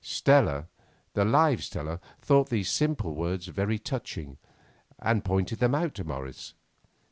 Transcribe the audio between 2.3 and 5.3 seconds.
these simple words very touching, and